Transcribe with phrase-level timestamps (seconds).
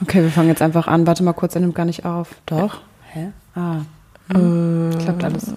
[0.00, 1.08] Okay, wir fangen jetzt einfach an.
[1.08, 2.36] Warte mal kurz, er nimmt gar nicht auf.
[2.46, 2.82] Doch?
[3.12, 3.32] Hä?
[3.56, 3.78] Ah.
[4.30, 5.52] Äh, klappt alles.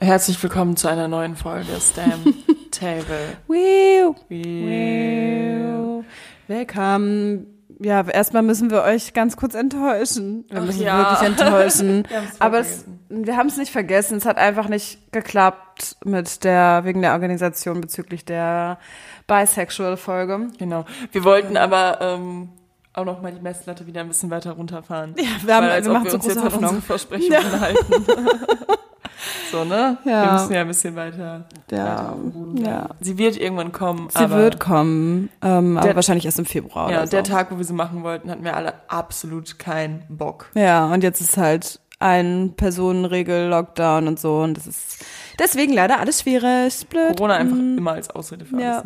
[0.00, 2.26] Herzlich willkommen zu einer neuen Folge Stamp
[2.70, 3.38] Table.
[3.48, 4.14] Wiu.
[4.28, 6.04] Wiu.
[6.46, 7.46] Willkommen.
[7.82, 10.44] Ja, erstmal müssen wir euch ganz kurz enttäuschen.
[10.50, 10.98] Wir Ach müssen ja.
[10.98, 12.04] wirklich enttäuschen.
[12.10, 14.18] Wir Aber es, wir haben es nicht vergessen.
[14.18, 18.78] Es hat einfach nicht geklappt mit der, wegen der Organisation bezüglich der
[19.26, 20.48] Bisexual-Folge.
[20.58, 20.84] Genau.
[21.12, 22.50] Wir wollten aber ähm,
[22.92, 25.14] auch noch mal die Messlatte wieder ein bisschen weiter runterfahren.
[25.16, 26.82] Ja, wir, haben, Weil, als wir ob wir so uns jetzt große an unsere Hoffnung.
[26.82, 28.06] Versprechungen halten.
[29.52, 29.98] so, ne?
[30.04, 30.24] Ja.
[30.24, 31.78] Wir müssen ja ein bisschen weiter, Ja.
[31.84, 32.56] weiter bleiben.
[32.64, 32.88] Ja.
[33.00, 36.90] Sie wird irgendwann kommen, Sie aber wird kommen, ähm, aber Der- wahrscheinlich erst im Februar
[36.90, 37.10] ja, oder so.
[37.12, 40.46] der Tag, wo wir sie machen wollten, hatten wir alle absolut keinen Bock.
[40.54, 45.04] Ja, und jetzt ist halt ein Personenregel, Lockdown und so und das ist
[45.38, 47.16] deswegen leider alles schwierig, blöd.
[47.16, 47.78] Corona einfach Mm.
[47.78, 48.80] immer als Ausrede für Ja.
[48.80, 48.84] alles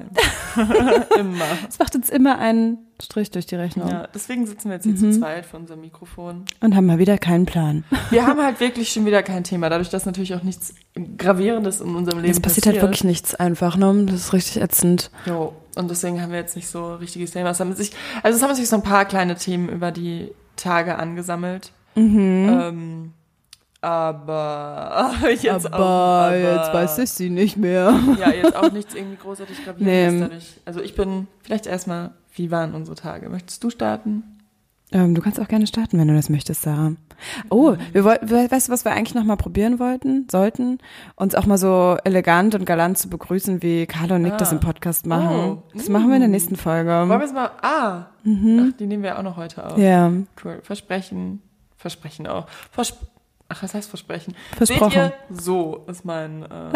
[0.56, 1.02] nehmen.
[1.18, 1.45] immer.
[1.68, 4.92] Es macht uns immer einen Strich durch die Rechnung Ja, deswegen sitzen wir jetzt hier
[4.95, 5.12] Mhm.
[5.12, 6.45] zu zweit vor unserem Mikrofon.
[6.60, 7.84] und haben mal wieder keinen Plan.
[8.10, 10.74] Wir haben halt wirklich schon wieder kein Thema, dadurch, dass natürlich auch nichts
[11.16, 14.07] Gravierendes in unserem Leben Es passiert halt wirklich nichts einfach, ne?
[14.07, 15.10] Das ist richtig ätzend.
[15.26, 17.51] Jo, und deswegen haben wir jetzt nicht so richtiges Thema.
[17.51, 17.92] Es haben sich,
[18.24, 21.73] also es haben sich so ein paar kleine Themen über die Tage angesammelt.
[21.96, 22.48] Mhm.
[22.62, 23.12] Ähm,
[23.80, 27.95] aber jetzt aber, auch, aber jetzt weiß ich sie nicht mehr.
[28.18, 30.20] Ja, jetzt auch nichts irgendwie großartig gravierendes Nee.
[30.20, 30.60] dadurch.
[30.64, 33.28] Also ich bin vielleicht erstmal, wie waren unsere Tage?
[33.28, 34.23] Möchtest du starten?
[34.92, 36.92] Ähm, du kannst auch gerne starten, wenn du das möchtest, Sarah.
[37.51, 40.79] Oh, wir wollten, we- weißt du, was wir eigentlich noch mal probieren wollten, sollten?
[41.16, 44.36] Uns auch mal so elegant und galant zu begrüßen, wie Carlo und Nick Ah.
[44.36, 45.36] das im Podcast machen.
[45.58, 45.62] Oh.
[45.74, 46.90] Das machen wir in der nächsten Folge.
[46.90, 49.76] Wollen wir es mal, ah, ach, die nehmen wir auch noch heute auf.
[49.76, 49.82] Mhm.
[49.82, 50.12] Ja,
[50.45, 50.60] Cool.
[50.62, 51.42] Versprechen,
[51.85, 52.46] Versprechen auch.
[52.71, 52.96] Versp
[53.51, 54.35] ach, was heißt Versprechen?
[54.57, 54.90] versprochen.
[54.90, 55.13] Seht ihr?
[55.43, 56.73] So ist mein, äh, mein,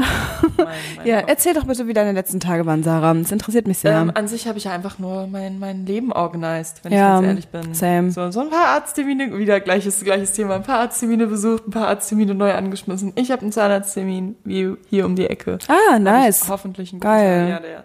[0.97, 1.31] mein Ja, Kopf.
[1.31, 3.15] erzähl doch bitte, wie deine letzten Tage waren, Sarah.
[3.15, 3.98] Das interessiert mich sehr.
[3.98, 7.25] Ähm, an sich habe ich ja einfach nur mein, mein Leben organisiert, wenn Ja, ich
[7.25, 7.75] ganz ehrlich bin.
[7.75, 8.11] same.
[8.11, 11.89] So, so ein paar Arzttermine, wieder gleiches, gleiches Thema, ein paar Arzttermine besucht, ein paar
[11.89, 13.12] Arzttermine neu angeschmissen.
[13.17, 15.59] Ich habe einen Zahnarzttermin wie hier um die Ecke.
[15.69, 16.43] ah, nice.
[16.43, 17.41] Ich hoffentlich einen Geil.
[17.41, 17.84] guten, ja, der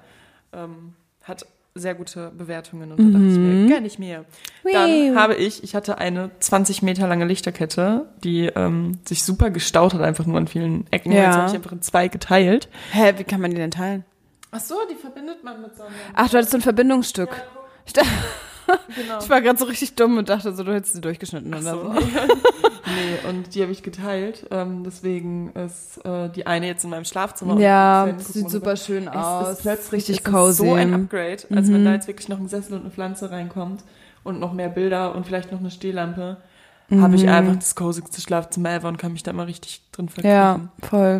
[0.61, 0.93] ähm,
[1.23, 4.25] hat sehr gute Bewertungen und da dachte ich mir, gönn ich mir.
[4.71, 9.93] Dann habe ich, ich hatte eine 20 Meter lange Lichterkette, die ähm, sich super gestaut
[9.95, 11.11] hat, einfach nur an vielen Ecken.
[11.11, 11.23] Ja.
[11.23, 12.69] Jetzt habe ich einfach in zwei geteilt.
[12.91, 14.05] Hä, wie kann man die denn teilen?
[14.51, 15.95] Ach so, die verbindet man mit so einem...
[16.13, 17.29] Ach, du hattest so ein Verbindungsstück.
[17.87, 18.07] Ich, dachte-
[18.95, 19.19] Genau.
[19.21, 21.93] ich war gerade so richtig dumm und dachte so, du hättest sie durchgeschnitten oder So.
[21.93, 21.93] so.
[22.85, 24.45] nee, und die habe ich geteilt.
[24.51, 27.59] Ähm, deswegen ist äh, die eine jetzt in meinem Schlafzimmer.
[27.59, 29.49] Ja, und sieht super schön Es aus.
[29.53, 30.65] ist plötzlich richtig es ist cozy.
[30.67, 31.85] so ein Upgrade, als wenn Mhm.
[31.85, 33.83] da jetzt wirklich noch ein Sessel und eine Pflanze reinkommt
[34.23, 36.37] und noch mehr Bilder und vielleicht noch eine Stehlampe,
[36.91, 37.29] habe ich Mhm.
[37.29, 40.71] einfach das cozyste Schlafzimmer ever und kann mich da mal richtig drin Ja, verkriechen.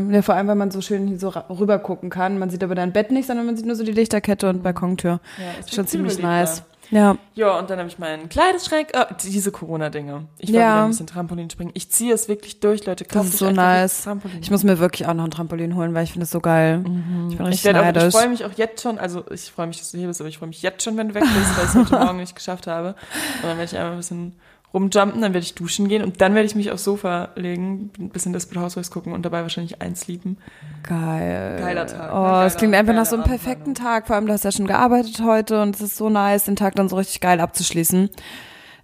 [0.08, 0.14] voll.
[0.14, 2.38] Ja, vor allem, weil man so schön hier so rüber gucken kann.
[2.38, 5.20] Man sieht aber dein Bett nicht, sondern man sieht nur so die Lichterkette und Balkontür.
[5.40, 6.64] Ja, Ist schon ziemlich nice.
[6.94, 10.26] Ja, Ja, und dann habe ich meinen Kleiderschrank, äh, diese Corona-Dinge.
[10.38, 10.62] Ich will Ja.
[10.76, 11.72] wieder ein bisschen Trampolin springen.
[11.74, 13.04] Ich ziehe es wirklich durch, Leute.
[13.04, 14.08] Das Kauft ist euch so nice.
[14.42, 16.80] ich muss mir wirklich auch noch ein Trampolin holen, weil ich finde es so geil.
[16.80, 18.14] Ich bin Ich, richtig auch, ich neidisch.
[18.14, 20.38] freue mich auch jetzt schon, also ich freue mich, dass du hier bist, aber ich
[20.38, 22.68] freue mich jetzt schon, wenn du weg bist, weil ich es heute Morgen nicht geschafft
[22.68, 22.90] habe.
[22.90, 22.96] Und
[23.44, 24.36] dann werde ich einmal ein bisschen
[24.74, 28.10] rumjumpen, dann werde ich duschen gehen und dann werde ich mich aufs Sofa legen, ein
[28.10, 30.38] bisschen Desperate Housewives gucken und dabei wahrscheinlich einsleepen.
[30.82, 31.58] Geil.
[31.60, 32.20] Geiler Tag, ne?
[32.20, 34.08] Oh, es klingt einfach nach so einem perfekten Tag.
[34.08, 36.76] Vor allem, du hast ja schon gearbeitet heute und es ist so nice, den Tag
[36.76, 38.10] dann so richtig geil abzuschließen.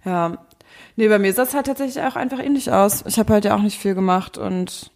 [0.04, 0.38] Ja.
[0.96, 3.04] Nee, bei mir sah es halt tatsächlich auch einfach ähnlich aus.
[3.06, 4.92] Ich habe heute ja auch nicht viel gemacht und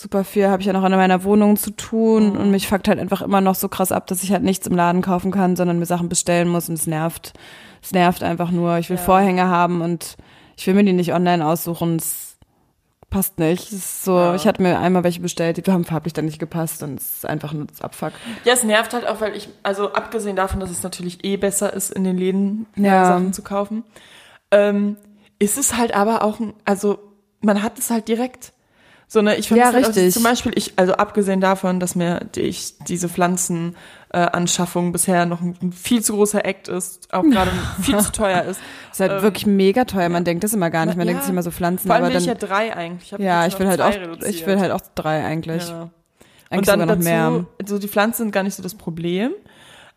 [0.00, 2.36] super viel habe ich ja noch in meiner Wohnung zu tun Mhm.
[2.38, 4.76] und mich fuckt halt einfach immer noch so krass ab, dass ich halt nichts im
[4.76, 7.32] Laden kaufen kann, sondern mir Sachen bestellen muss und es nervt.
[7.82, 8.78] Es nervt einfach nur.
[8.78, 9.02] Ich will Ja.
[9.02, 10.16] Vorhänge haben und
[10.56, 11.96] ich will mir die nicht online aussuchen.
[11.96, 12.36] Es
[13.10, 13.64] passt nicht.
[13.64, 14.34] Es ist so, Ja.
[14.34, 17.26] ich hatte mir einmal welche bestellt, die haben farblich dann nicht gepasst und es ist
[17.26, 18.12] einfach nur das Abfuck.
[18.44, 21.72] Ja, es nervt halt auch, weil ich, also abgesehen davon, dass es natürlich eh besser
[21.72, 23.04] ist, in den Läden äh, Ja.
[23.06, 23.82] Sachen zu kaufen,
[24.50, 24.96] ähm,
[25.38, 26.98] ist es halt aber auch, also
[27.40, 28.52] man hat es halt direkt.
[29.10, 32.20] So, ne, ich Ja, vermisse halt auch, zum Beispiel, ich, also abgesehen davon, dass mir
[32.34, 33.74] die, ich diese Pflanzenanschaffung
[34.12, 37.50] äh, Anschaffung bisher noch ein, viel zu großer Act ist, auch gerade
[37.82, 38.60] viel zu teuer ist.
[38.92, 40.10] Ist halt Ähm, wirklich mega teuer.
[40.10, 40.96] Man denkt das immer gar nicht.
[40.98, 41.12] Man Ja.
[41.12, 42.34] denkt sich immer so Pflanzen, Vor allem aber will dann.
[42.34, 43.12] ich ja drei eigentlich.
[43.14, 44.34] hab ja, ich will halt auch, reduziert.
[44.34, 45.66] ich will halt auch drei eigentlich.
[45.68, 45.88] Ja.
[46.50, 47.44] Eigentlich und dann noch dazu, mehr.
[47.66, 49.32] so die Pflanzen sind gar nicht so das Problem.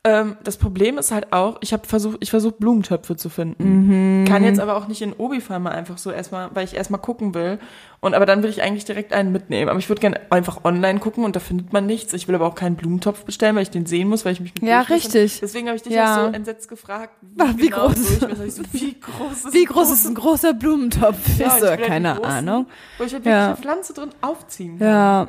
[0.03, 4.21] Ähm, das Problem ist halt auch, ich habe versucht, ich versuche Blumentöpfe zu finden.
[4.21, 4.25] Mhm.
[4.25, 7.59] Kann jetzt aber auch nicht in Obi-Farmer einfach so erstmal, weil ich erstmal gucken will.
[7.99, 9.69] Und aber dann will ich eigentlich direkt einen mitnehmen.
[9.69, 12.13] Aber ich würde gerne einfach online gucken und da findet man nichts.
[12.13, 14.55] Ich will aber auch keinen Blumentopf bestellen, weil ich den sehen muss, weil ich mich
[14.55, 15.39] mit Ja, richtig.
[15.39, 16.15] Deswegen habe ich dich Ja.
[16.23, 17.13] auch so entsetzt gefragt,
[17.57, 18.19] Wie groß?
[18.19, 18.45] durchmesse.
[18.45, 21.37] Ich so, wie groß ist Wie groß ist ein großer Blumentopf?
[21.37, 22.65] Ja, ich will keine großen, Ahnung.
[22.97, 23.47] Wo ich halt wirklich Ja.
[23.49, 24.87] eine Pflanze drin aufziehen kann.
[24.87, 25.27] Ja,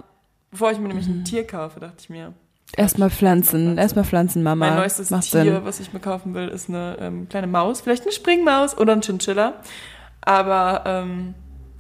[0.51, 2.33] Bevor ich mir nämlich ein Tier kaufe, dachte ich mir.
[2.77, 4.67] Erstmal Pflanzen, erstmal Pflanzenmama.
[4.69, 5.61] Mein neuestes Macht Tier, Sinn.
[5.65, 7.83] was ich mir kaufen will, ist eine ähm, kleine Maus.
[7.83, 9.55] Vielleicht eine Springmaus oder ein Chinchilla.
[10.23, 11.35] Aber ähm,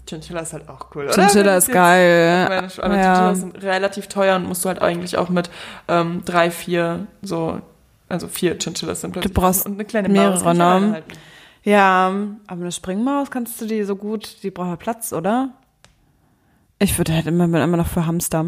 [0.06, 1.15] Chinchilla ist halt auch cool, oder?
[1.15, 2.47] Chinchilla ist geil.
[2.49, 3.15] Meine, Sch- aber Ja.
[3.15, 5.49] Chinchillas sind relativ teuer und musst du halt eigentlich auch mit
[5.89, 7.61] ähm, drei, vier, so,
[8.11, 9.33] also vier Chinchillas sind plötzlich.
[9.33, 10.47] brauchst und eine kleine mehrere, Maus.
[10.47, 10.93] alleine ne?
[10.94, 11.12] halten.
[11.65, 12.12] Ja,
[12.49, 15.50] aber eine Springmaus kannst du die so gut, die braucht ja Platz, oder?
[16.81, 18.47] Ich würde halt immer, immer noch für Hamster.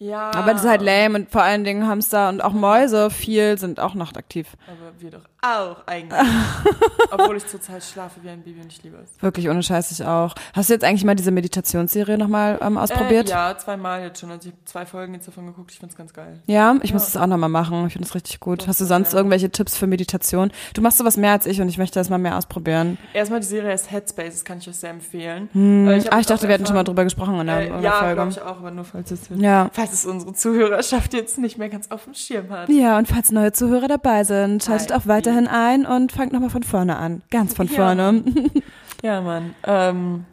[0.00, 0.30] Ja.
[0.32, 3.80] Aber das ist halt lame und vor allen Dingen Hamster und auch Mäuse viel sind
[3.80, 4.46] auch nachtaktiv.
[4.66, 6.20] Aber wir doch auch eigentlich.
[7.10, 9.20] Obwohl ich zurzeit schlafe wie ein Baby und ich liebe es.
[9.22, 10.34] Wirklich ohne Scheiß ich auch.
[10.52, 13.28] Hast du jetzt eigentlich mal diese Meditationsserie nochmal ähm, ausprobiert?
[13.28, 14.30] Äh, ja, zweimal jetzt schon.
[14.30, 15.70] Also ich habe zwei Folgen jetzt davon geguckt.
[15.72, 16.42] Ich find's ganz geil.
[16.46, 16.94] Ja, ich Ja.
[16.94, 17.86] muss es auch nochmal machen.
[17.86, 18.62] Ich finde es richtig gut.
[18.62, 20.50] Doch, Hast du das sonst wär- irgendwelche Tipps für Meditation?
[20.74, 22.98] Du machst sowas mehr als ich und ich möchte das mal mehr ausprobieren.
[23.14, 25.48] Erstmal die Serie heißt Headspace, das kann ich euch sehr empfehlen.
[25.52, 25.88] Hm.
[25.88, 27.80] Äh, hab ah, ich dachte, wir hätten schon mal drüber gesprochen in der, Äh, der
[27.80, 28.14] ja, Folge.
[28.14, 29.70] glaube ich auch, aber nur falls es, Ja.
[29.72, 32.68] falls es unsere Zuhörerschaft jetzt nicht mehr ganz auf dem Schirm hat.
[32.68, 36.62] Ja, und falls neue Zuhörer dabei sind, schaltet auch weiterhin ein und fangt nochmal von
[36.62, 37.22] vorne an.
[37.30, 38.22] Ganz von vorne.
[39.02, 39.54] Ja, Mann.
[39.64, 40.24] Ähm,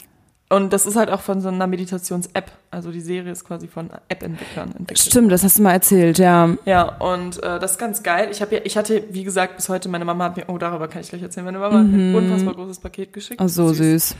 [0.49, 2.51] und das ist halt auch von so einer Meditations-App.
[2.69, 4.99] Also die Serie ist quasi von App-Entwicklern entwickelt.
[4.99, 6.55] Stimmt, das hast du mal erzählt, ja.
[6.65, 8.29] Ja, und äh, das ist ganz geil.
[8.31, 10.87] Ich, hab ja, ich hatte, wie gesagt, bis heute, meine Mama hat mir, oh, darüber
[10.87, 13.41] kann ich gleich erzählen, meine Mama hat mir ein unfassbar großes Paket geschickt.
[13.41, 14.15] Oh, so süß.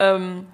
[0.00, 0.46] Ähm,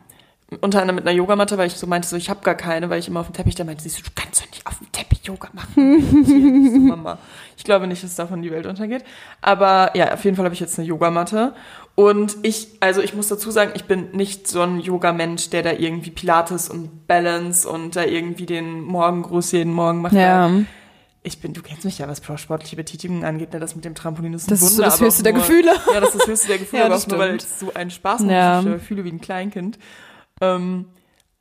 [0.61, 3.01] unter anderem mit einer Yogamatte, weil ich so meinte, so ich habe gar keine, weil
[3.01, 4.91] ich immer auf dem Teppich, da meinte sie so, du kannst doch nicht auf dem
[4.93, 6.25] Teppich Yoga machen.
[6.27, 7.19] So, Mama.
[7.57, 9.03] Ich glaube nicht, dass davon die Welt untergeht.
[9.41, 11.53] Aber ja, auf jeden Fall habe ich jetzt eine Yogamatte.
[11.97, 15.73] Und ich, also ich muss dazu sagen, ich bin nicht so ein Yoga-Mensch, der da
[15.73, 20.13] irgendwie Pilates und Balance und da irgendwie den Morgengruß jeden Morgen macht.
[20.13, 20.51] Ja.
[21.23, 23.59] Ich bin, du kennst mich ja, was sportliche Betätigung angeht, ne?
[23.59, 25.43] das mit dem Trampolin ist ein Das ist so Wunder, das höchste auch der nur-
[25.43, 25.73] Gefühle.
[25.93, 27.91] Ja, das ist das höchste der Gefühle, Ja, aber auch nur, weil ich so einen
[27.91, 28.61] Spaß mache, Ja.
[28.61, 29.79] ich äh, fühle wie ein Kleinkind.
[30.41, 30.87] Ähm,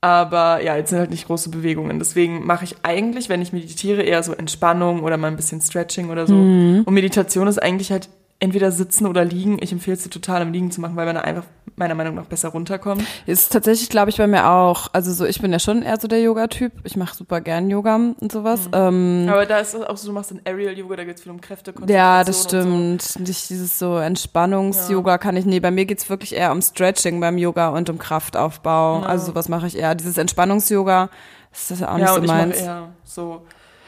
[0.01, 1.97] aber ja, jetzt sind halt nicht große Bewegungen.
[1.97, 6.09] Deswegen mache ich eigentlich, wenn ich meditiere, eher so Entspannung oder mal ein bisschen Stretching
[6.09, 6.35] oder so.
[6.35, 6.83] Mhm.
[6.85, 8.09] Und Meditation ist eigentlich halt
[8.39, 9.57] entweder sitzen oder liegen.
[9.61, 11.45] Ich empfehle es dir total im Liegen zu machen, weil man da einfach
[11.77, 13.03] meiner Meinung nach besser runterkommt.
[13.25, 14.87] Ist tatsächlich, glaube ich, bei mir auch.
[14.93, 16.71] Also so, ich bin ja schon eher so der Yoga-Typ.
[16.83, 18.69] Ich mache super gern Yoga und sowas.
[18.73, 21.23] Ähm, Aber da ist es auch so, du machst ein Aerial Yoga, da geht es
[21.23, 23.19] viel um Kräfte, ja, das stimmt.
[23.19, 27.37] Nicht dieses so Entspannungs-Yoga kann ich, nee, bei mir geht's wirklich eher um Stretching beim
[27.37, 29.01] Yoga und um Kraftaufbau.
[29.01, 29.05] Ja.
[29.07, 29.95] Also sowas mache ich eher.
[29.95, 31.09] Dieses Entspannungs-Yoga,
[31.51, 31.97] das ist ja auch So.
[31.97, 32.57] nicht Ja, so meins.
[32.61, 33.41] eher so.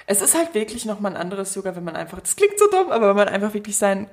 [0.05, 2.91] Es ist halt wirklich nochmal ein anderes Yoga, wenn man einfach, das klingt so dumm,
[2.91, 4.07] aber wenn man einfach wirklich seinen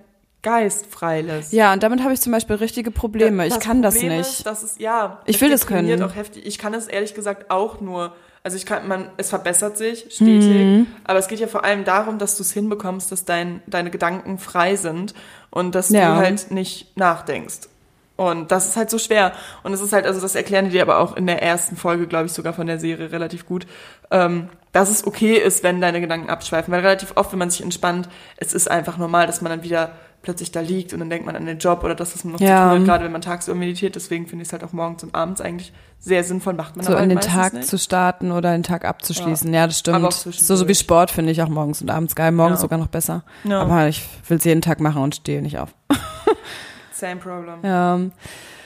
[0.45, 1.53] Geist freilässt.
[1.53, 3.45] Ja, und damit habe ich zum Beispiel richtige Probleme.
[3.49, 4.31] ich kann das Problem nicht.
[4.31, 6.01] Ist, das ist, ja, Ich will das können.
[6.05, 6.47] auch heftig.
[6.47, 8.13] Ich kann es ehrlich gesagt auch nur.
[8.45, 10.87] Also ich kann, man, es verbessert sich stetig, Mhm.
[11.05, 14.37] aber es geht ja vor allem darum, dass du es hinbekommst, dass dein, deine Gedanken
[14.39, 15.15] frei sind
[15.51, 16.11] und dass Ja.
[16.15, 17.71] du halt nicht nachdenkst.
[18.17, 19.33] Und das ist halt so schwer.
[19.63, 22.07] Und es ist halt, also das erklären die dir aber auch in der ersten Folge,
[22.07, 23.67] glaube ich, sogar von der Serie relativ gut,
[24.11, 26.71] ähm, dass es okay ist, wenn deine Gedanken abschweifen.
[26.73, 29.93] Weil relativ oft, wenn man sich entspannt, es ist einfach normal, dass man dann wieder
[30.25, 32.41] plötzlich da liegt und dann denkt man an den Job oder das, was man noch
[32.41, 32.71] Ja.
[32.71, 33.95] zu tun hat, gerade wenn man tagsüber meditiert.
[33.95, 36.93] Deswegen finde ich es halt auch morgens und abends eigentlich sehr sinnvoll, macht man so
[36.93, 37.67] in halt den Tag nicht.
[37.69, 39.53] zu starten oder den Tag abzuschließen.
[39.55, 40.35] Ja, das Aber stimmt.
[40.35, 42.33] So, so wie Sport finde ich auch morgens und abends geil.
[42.33, 42.63] Morgens Ja.
[42.63, 43.23] sogar noch besser.
[43.45, 43.63] Ja.
[43.63, 45.71] Aber ich will es jeden Tag machen und stehe nicht auf.
[46.93, 47.57] Same problem.
[47.63, 48.01] Ja,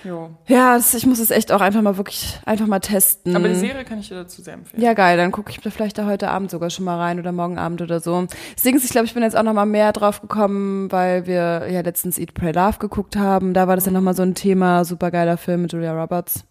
[0.04, 0.30] Jo.
[0.46, 3.34] ja das, ich muss es echt auch einfach mal wirklich, einfach mal testen.
[3.34, 4.82] Aber die Serie kann ich dir dazu sehr empfehlen.
[4.82, 7.32] Ja, geil, dann gucke ich mir vielleicht da heute Abend sogar schon mal rein oder
[7.32, 8.26] morgen Abend oder so.
[8.56, 11.80] Deswegen, ich glaube, ich bin jetzt auch noch mal mehr drauf gekommen, weil wir ja
[11.80, 13.54] letztens Eat, Pray, Love geguckt haben.
[13.54, 16.44] Da war das ja noch mal so ein Thema, super geiler Film mit Julia Roberts.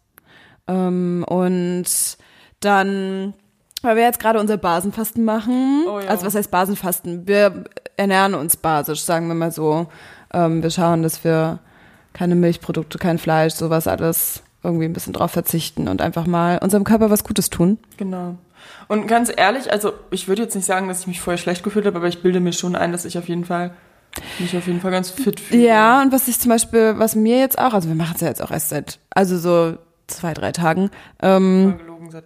[0.68, 1.86] Ähm, und
[2.60, 3.34] dann,
[3.82, 5.86] weil wir jetzt gerade unser Basenfasten machen.
[5.88, 6.08] Oh ja.
[6.08, 7.27] Also was heißt Basenfasten?
[7.27, 7.63] Wir
[7.96, 9.88] ernähren uns basisch, sagen wir mal so.
[10.34, 11.60] Ähm, wir schauen, dass wir
[12.14, 16.84] keine Milchprodukte, kein Fleisch, sowas alles irgendwie ein bisschen drauf verzichten und einfach mal unserem
[16.84, 17.78] Körper was Gutes tun.
[17.98, 18.36] Genau.
[18.88, 21.86] Und ganz ehrlich, also ich würde jetzt nicht sagen, dass ich mich vorher schlecht gefühlt
[21.86, 23.72] habe, aber ich bilde mir schon ein, dass ich auf jeden Fall
[24.40, 25.64] mich auf jeden Fall ganz fit fühle.
[25.64, 28.28] Ja, und was ich zum Beispiel, was mir jetzt auch, also wir machen es ja
[28.28, 30.90] jetzt auch erst seit, also so zwei, drei Tagen,
[31.22, 32.24] ähm, Voll gelogen seit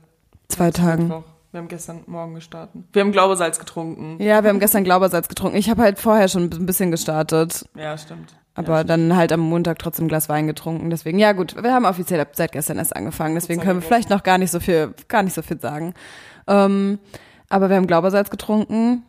[0.47, 1.03] zwei Tagen.
[1.07, 1.23] Mittwoch.
[1.51, 2.81] Wir haben gestern Morgen gestartet.
[2.93, 4.21] Wir haben Glaubersalz getrunken.
[4.23, 5.57] Ja, wir haben gestern Glaubersalz getrunken.
[5.57, 8.33] Ich habe halt vorher schon ein bisschen gestartet, Ja, stimmt.
[8.53, 10.89] Aber ja, dann halt am Montag trotzdem ein Glas Wein getrunken.
[10.89, 13.35] Deswegen, ja gut, wir haben offiziell seit gestern erst angefangen.
[13.35, 15.93] Deswegen können wir vielleicht noch gar nicht so viel, gar nicht so viel sagen.
[16.47, 16.99] Ähm,
[17.49, 19.03] aber wir haben Glaubersalz getrunken.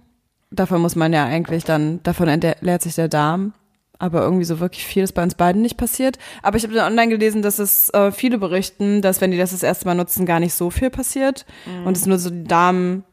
[0.50, 3.52] Davon muss man ja eigentlich dann, davon entleert sich der Darm.
[3.98, 6.18] Aber irgendwie so wirklich viel ist bei uns beiden nicht passiert.
[6.42, 9.52] Aber ich habe dann online gelesen, dass es äh, viele berichten, dass wenn die das
[9.52, 11.46] das erste Mal nutzen, gar nicht so viel passiert.
[11.84, 13.04] Und es nur so den Darm ein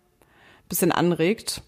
[0.68, 1.62] bisschen anregt.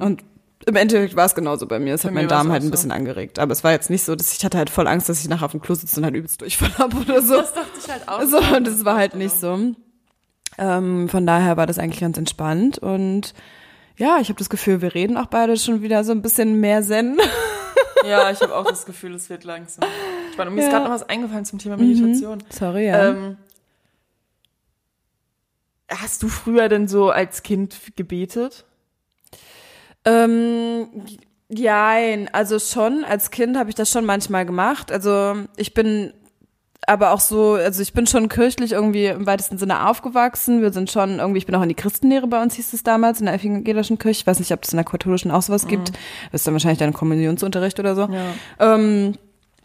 [0.00, 0.24] Und
[0.66, 1.94] im Endeffekt war es genauso bei mir.
[1.94, 2.70] Es hat Bei meinen Darm halt ein so.
[2.70, 3.38] bisschen angeregt.
[3.38, 5.44] Aber es war jetzt nicht so, dass ich hatte halt voll Angst, dass ich nachher
[5.46, 7.36] auf dem Klo sitze und halt übelst Durchfall habe oder so.
[7.36, 8.22] Das dachte ich halt auch.
[8.22, 9.74] So, und das war halt nicht so.
[10.56, 13.34] Ähm, von daher war das eigentlich ganz entspannt und
[13.96, 16.82] ja, ich habe das Gefühl, wir reden auch beide schon wieder so ein bisschen mehr
[16.82, 17.16] Zen.
[18.06, 19.82] Ja, ich habe auch das Gefühl, es wird langsam.
[20.34, 20.56] Spannend.
[20.56, 20.66] Mir Ja.
[20.66, 22.44] ist gerade noch was eingefallen zum Thema Meditation.
[22.50, 23.08] Sorry, ja.
[23.08, 23.38] Ähm,
[25.88, 28.66] hast du früher denn so als Kind gebetet?
[30.04, 30.86] Ähm,
[31.48, 34.92] jein, also schon, als Kind habe ich das schon manchmal gemacht.
[34.92, 36.12] Also ich bin
[36.86, 40.60] aber auch so, also ich bin schon kirchlich irgendwie im weitesten Sinne aufgewachsen.
[40.60, 43.20] Wir sind schon irgendwie, ich bin auch in die Christenlehre bei uns, hieß es damals,
[43.20, 44.20] in der evangelischen Kirche.
[44.20, 45.92] Ich weiß nicht, ob es in der katholischen auch sowas gibt.
[46.30, 48.02] Das ist dann wahrscheinlich dann Kommunionsunterricht oder so.
[48.02, 48.74] Ja.
[48.74, 49.14] Ähm,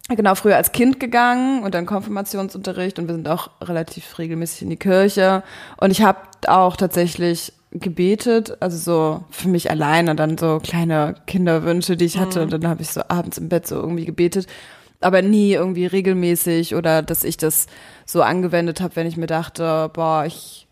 [0.08, 4.70] genau, früher als Kind gegangen und dann Konfirmationsunterricht und wir sind auch relativ regelmäßig in
[4.70, 5.44] die Kirche.
[5.78, 11.98] Und ich habe auch tatsächlich gebetet, also so für mich alleine, dann so kleine Kinderwünsche,
[11.98, 12.42] die ich hatte.
[12.42, 14.48] Und dann habe ich so abends im Bett so irgendwie gebetet.
[15.02, 17.68] Aber nie irgendwie regelmäßig oder dass ich das
[18.06, 20.68] so angewendet habe, wenn ich mir dachte, boah, ich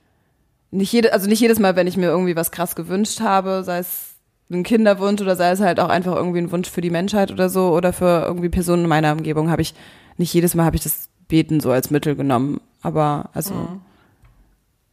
[0.71, 3.79] nicht jede, also nicht jedes Mal, wenn ich mir irgendwie was krass gewünscht habe, sei
[3.79, 4.15] es
[4.49, 7.49] ein Kinderwunsch oder sei es halt auch einfach irgendwie ein Wunsch für die Menschheit oder
[7.49, 9.73] so oder für irgendwie Personen in meiner Umgebung, habe ich
[10.17, 12.59] nicht jedes Mal habe ich das Beten so als Mittel genommen.
[12.81, 13.53] Aber also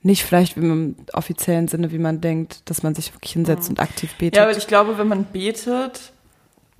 [0.04, 4.14] nicht vielleicht im offiziellen Sinne, wie man denkt, dass man sich wirklich hinsetzt und aktiv
[4.14, 4.37] betet.
[4.37, 6.12] Ja, weil ich glaube, wenn man betet,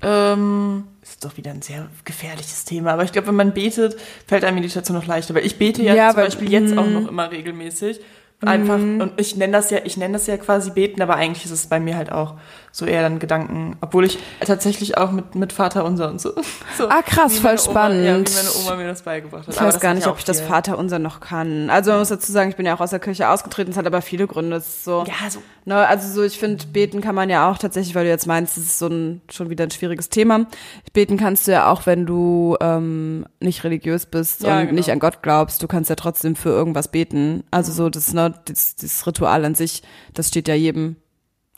[0.03, 4.45] ähm, ist doch wieder ein sehr gefährliches Thema, aber ich glaube, wenn man betet, fällt
[4.45, 6.93] einem Meditation noch leichter, weil ich bete ja, Ja, zum weil- Beispiel jetzt auch mhm.
[6.93, 8.01] noch immer regelmäßig.
[8.49, 11.51] Einfach, und ich nenne das ja, ich nenne das ja quasi beten, aber eigentlich ist
[11.51, 12.35] es bei mir halt auch
[12.73, 16.33] so eher dann Gedanken, obwohl ich tatsächlich auch mit, mit Vater unser und so.
[16.77, 18.31] so Ah, krass, voll Oma, Ja, wie spannend.
[18.35, 19.55] meine Oma mir das beigebracht hat.
[19.55, 21.71] Ich weiß gar nicht, ob ich das viel- Vaterunser noch kann.
[21.71, 23.87] Also man muss dazu sagen, ich bin ja auch aus der Kirche ausgetreten, es hat
[23.87, 24.57] aber viele Gründe.
[24.57, 27.59] Es ist so, Ja, so ne, also so, ich finde, beten kann man ja auch
[27.59, 30.47] tatsächlich, weil du jetzt meinst, das ist so ein schon wieder ein schwieriges Thema.
[30.93, 34.75] Beten kannst du ja auch, wenn du ähm, nicht religiös bist Ja, und genau.
[34.75, 35.63] nicht an Gott glaubst.
[35.63, 37.45] Du kannst ja trotzdem für irgendwas beten.
[37.53, 39.83] Also so, das, ne, das, das Ritual an sich,
[40.15, 40.97] das steht ja jedem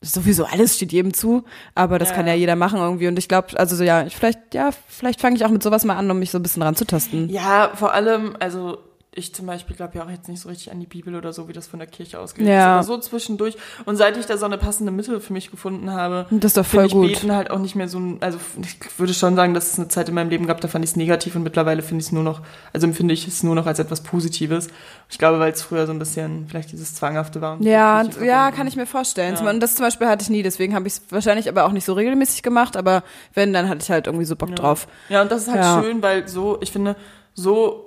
[0.02, 3.28] sowieso alles steht jedem zu, aber das Ja, kann ja jeder machen irgendwie und ich
[3.28, 6.10] glaube, also so ja, ich vielleicht ja, vielleicht fange ich auch mit sowas mal an,
[6.10, 7.30] um mich so ein bisschen ranzutasten.
[7.30, 8.78] Ja, vor allem, also
[9.16, 11.48] ich zum Beispiel glaube ja auch jetzt nicht so richtig an die Bibel oder so,
[11.48, 12.46] wie das von der Kirche ausgeht.
[12.46, 12.74] Ja.
[12.74, 13.56] Aber so zwischendurch.
[13.86, 16.66] Und seit ich da so eine passende Mitte für mich gefunden habe, Das ist doch
[16.66, 17.08] voll ich gut.
[17.08, 19.88] Beten halt auch nicht mehr so ein, also ich würde schon sagen, dass es eine
[19.88, 22.12] Zeit in meinem Leben gab, da fand ich es negativ und mittlerweile finde ich es
[22.12, 22.42] nur noch,
[22.74, 24.68] also empfinde ich es nur noch als etwas Positives.
[25.08, 27.60] Ich glaube, weil es früher so ein bisschen vielleicht dieses Zwanghafte war.
[27.62, 29.36] Ja, ja, kann ich mir vorstellen.
[29.40, 29.48] Ja.
[29.50, 31.84] Und das zum Beispiel hatte ich nie, deswegen habe ich es wahrscheinlich aber auch nicht
[31.86, 34.86] so regelmäßig gemacht, aber wenn, dann hatte ich halt irgendwie so Bock drauf.
[35.08, 35.82] Ja, und das ist halt Ja.
[35.82, 36.96] schön, weil so, ich finde,
[37.34, 37.85] so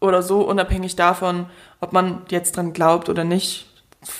[0.00, 1.46] oder so unabhängig davon,
[1.80, 3.66] ob man jetzt dran glaubt oder nicht,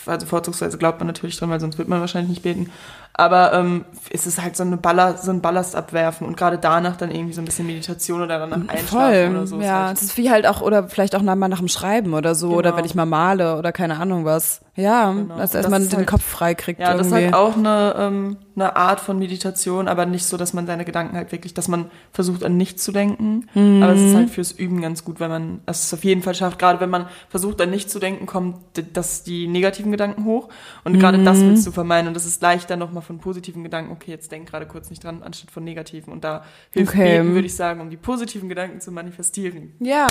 [0.07, 2.73] also vorzugsweise glaubt man natürlich dran, weil sonst wird man wahrscheinlich nicht beten,
[3.19, 6.97] aber ähm, es ist halt so, eine Ballast, so ein Ballast abwerfen und gerade danach
[6.97, 9.37] dann irgendwie so ein bisschen Meditation oder danach einschlafen Voll.
[9.37, 9.61] oder so.
[9.61, 12.15] ja, halt, es ist wie halt auch, oder vielleicht auch nach, mal nach dem Schreiben
[12.15, 12.77] oder so, oder Genau.
[12.79, 14.61] wenn ich mal male oder keine Ahnung was.
[14.75, 15.39] Ja, Genau.
[15.39, 17.25] dass erstmal das den halt- Kopf frei kriegt ja, das ist irgendwie.
[17.25, 21.17] halt auch eine, ähm, eine Art von Meditation, aber nicht so, dass man seine Gedanken
[21.17, 23.47] halt wirklich, dass man versucht an nichts zu denken.
[23.55, 23.83] Mhm.
[23.83, 26.59] Aber es ist halt fürs Üben ganz gut, wenn man es auf jeden Fall schafft.
[26.59, 30.49] Gerade wenn man versucht an nichts zu denken, kommen d- das die negativen Gedanken hoch.
[30.85, 31.49] Und gerade das Mhm.
[31.51, 32.09] willst du vermeiden.
[32.09, 35.23] Und es ist leichter nochmal von positiven Gedanken, okay, jetzt denk gerade kurz nicht dran,
[35.23, 36.13] anstatt von negativen.
[36.13, 37.19] Und da hilft Okay.
[37.21, 39.75] Beten, würde ich sagen, um die positiven Gedanken zu manifestieren.
[39.81, 40.07] ja,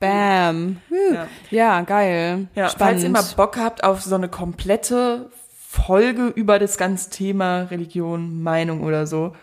[0.00, 0.76] bam.
[1.12, 1.26] Ja.
[1.50, 2.46] Ja, geil.
[2.54, 2.78] Ja, Spannend.
[2.78, 5.30] falls ihr mal Bock habt auf so eine komplette
[5.68, 9.34] Folge über das ganze Thema Religion, Meinung oder so,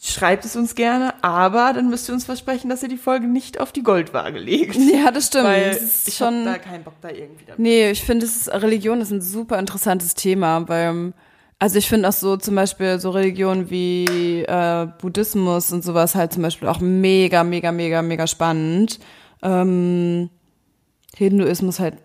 [0.00, 3.60] schreibt es uns gerne, aber dann müsst ihr uns versprechen, dass ihr die Folge nicht
[3.60, 4.76] auf die Goldwaage legt.
[4.92, 5.44] ja, das stimmt.
[5.44, 6.46] Weil das ich schon.
[6.46, 7.58] hab da keinen Bock da irgendwie damit.
[7.60, 11.12] Nee, ich finde, Religion ist ein super interessantes Thema, weil,
[11.62, 16.32] also ich finde auch so zum Beispiel so Religionen wie äh, Buddhismus und sowas halt
[16.32, 18.98] zum Beispiel auch mega, mega, mega, mega spannend.
[19.42, 20.28] Ähm,
[21.14, 21.98] Hinduismus halt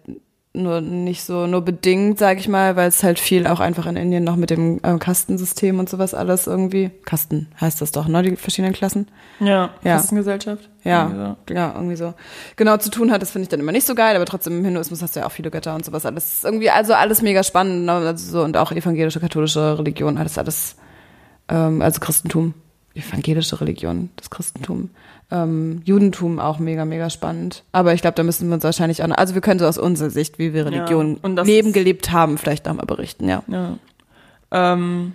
[0.57, 3.95] nur nicht so, nur bedingt, sag ich mal, weil es halt viel auch einfach in
[3.95, 8.21] Indien noch mit dem äh, Kastensystem und sowas alles irgendwie, Kasten heißt das doch, ne,
[8.23, 9.07] die verschiedenen Klassen?
[9.39, 9.95] Ja, Ja.
[9.95, 10.69] Kastengesellschaft.
[10.83, 12.13] Ja, Irgendwie ja, irgendwie so.
[12.55, 14.65] Genau zu tun hat, das finde ich dann immer nicht so geil, aber trotzdem im
[14.65, 16.05] Hinduismus hast du ja auch viele Götter und sowas.
[16.05, 17.91] Alles irgendwie, also alles mega spannend, ne?
[17.91, 20.75] also so, und auch evangelische, katholische Religion, alles, alles,
[21.49, 22.53] ähm, also Christentum,
[22.95, 24.89] evangelische Religion, das Christentum,
[25.29, 27.63] ähm, Judentum auch mega, mega spannend.
[27.73, 30.09] Aber ich glaube, da müssen wir uns wahrscheinlich auch, also wir können so aus unserer
[30.09, 33.43] Sicht, wie wir Religion und das leben, ist- gelebt haben, vielleicht nochmal berichten, ja.
[33.47, 33.77] Ja.
[34.51, 35.13] Ähm,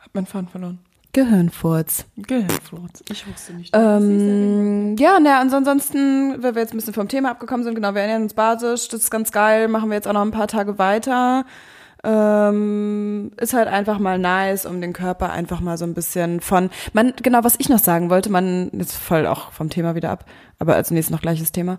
[0.00, 0.78] hab meinen Faden verloren.
[1.12, 2.04] Gehirnfurz.
[2.16, 3.02] Gehirnfurz.
[3.10, 3.74] Ich wusste nicht.
[3.74, 8.02] Ähm, ja, und ansonsten, weil wir jetzt ein bisschen vom Thema abgekommen sind, genau, wir
[8.02, 10.78] ernähren uns basisch, das ist ganz geil, machen wir jetzt auch noch ein paar Tage
[10.78, 11.44] weiter.
[12.04, 16.70] Ähm, ist halt einfach mal nice, um den Körper einfach mal so ein bisschen von,
[16.92, 20.24] man, genau, was ich noch sagen wollte, man, jetzt voll auch vom Thema wieder ab,
[20.58, 21.78] aber als nächstes noch gleiches Thema,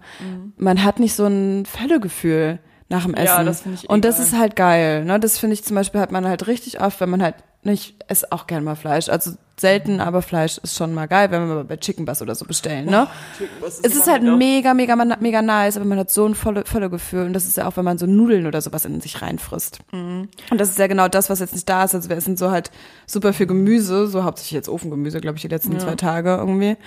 [0.57, 2.59] man hat nicht so ein Völlegefühl.
[2.89, 3.25] nach dem Essen.
[3.25, 4.25] Ja, das finde ich Und das geil.
[4.25, 5.05] ist halt geil.
[5.05, 5.19] Ne?
[5.19, 8.31] Das finde ich zum Beispiel hat man halt richtig oft, wenn man halt nicht, esse
[8.31, 9.09] auch gern mal Fleisch.
[9.09, 12.33] Also selten, aber Fleisch ist schon mal geil, wenn wir mal bei Chicken Bus oder
[12.33, 12.85] so bestellen.
[12.85, 13.07] Ne?
[13.67, 17.25] Es ist halt mega, mega, mega nice, aber man hat so ein volle, volle Gefühl.
[17.25, 19.79] Und das ist ja auch, wenn man so Nudeln oder sowas in sich reinfrisst.
[19.91, 20.29] Mhm.
[20.49, 21.93] Und das ist ja genau das, was jetzt nicht da ist.
[21.93, 22.71] Also wir essen so halt
[23.05, 25.79] super viel Gemüse, so hauptsächlich jetzt Ofengemüse, glaube ich, die letzten Ja.
[25.79, 26.77] zwei Tage irgendwie.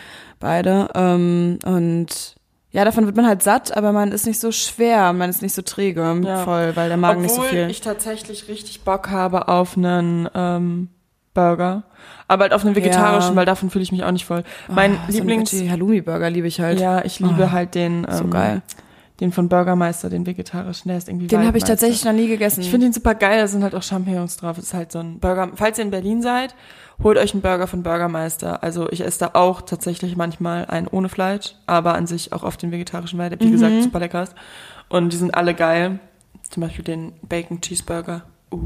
[0.41, 0.89] Beide.
[0.95, 2.37] Ähm, und
[2.73, 5.55] ja, davon wird man halt satt, aber man ist nicht so schwer, man ist nicht
[5.55, 6.39] so träge Ja.
[6.39, 7.71] voll, weil der Magen Obwohl nicht so viel.
[7.71, 10.89] ich tatsächlich richtig Bock habe auf einen ähm,
[11.35, 11.85] Burger.
[12.29, 13.37] Aber halt auf einen vegetarischen, Ja.
[13.37, 14.43] weil davon fühle ich mich auch nicht voll.
[14.69, 15.51] mein Oh, Lieblings...
[15.51, 16.81] So Halloumi-Burger liebe ich halt.
[16.81, 18.63] ja, ich liebe Oh, halt den, ähm, so geil.
[19.23, 20.89] Den von Burgermeister, den vegetarischen.
[20.89, 22.61] Der ist irgendwie Den habe ich tatsächlich noch nie gegessen.
[22.61, 24.59] Ich finde ihn super geil, da sind halt auch Champignons drauf.
[24.59, 25.53] Es ist halt so ein Burger.
[25.55, 26.57] Falls ihr in Berlin seid,
[27.05, 28.65] holt euch einen Burger von Burgermeister.
[28.65, 32.57] Also ich esse da auch tatsächlich manchmal einen ohne Fleisch, aber an sich auch auf
[32.57, 34.35] den vegetarischen, weil der, wie gesagt, super lecker ist.
[34.89, 36.01] Und die sind alle geil.
[36.51, 38.25] Zum Beispiel den Bacon Cheeseburger.
[38.51, 38.59] Uh.